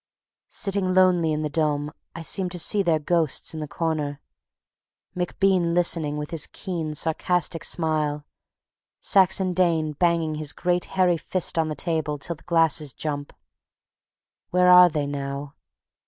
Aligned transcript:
Sitting 0.49 0.95
lonely 0.95 1.31
in 1.31 1.43
the 1.43 1.49
Dôme, 1.51 1.91
I 2.15 2.23
seem 2.23 2.49
to 2.49 2.57
see 2.57 2.81
their 2.81 2.97
ghosts 2.97 3.53
in 3.53 3.59
the 3.59 3.67
corner. 3.67 4.19
MacBean 5.15 5.75
listening 5.75 6.17
with 6.17 6.31
his 6.31 6.47
keen, 6.47 6.95
sarcastic 6.95 7.63
smile, 7.63 8.25
Saxon 8.99 9.53
Dane 9.53 9.91
banging 9.93 10.33
his 10.33 10.53
great 10.53 10.85
hairy 10.97 11.17
fist 11.17 11.59
on 11.59 11.67
the 11.67 11.75
table 11.75 12.17
till 12.17 12.35
the 12.35 12.41
glasses 12.45 12.93
jump. 12.93 13.31
Where 14.49 14.71
are 14.71 14.89
they 14.89 15.05
now? 15.05 15.53